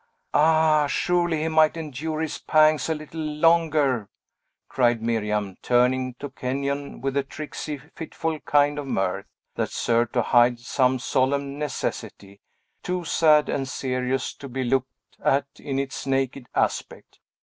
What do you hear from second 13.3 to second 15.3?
and serious to be looked